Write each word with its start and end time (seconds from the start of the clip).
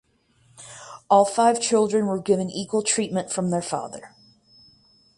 All 1.11 1.25
five 1.25 1.61
children 1.61 2.07
were 2.07 2.19
given 2.19 2.49
equal 2.49 2.81
treatment 2.81 3.31
from 3.31 3.51
their 3.51 3.61
father. 3.61 4.15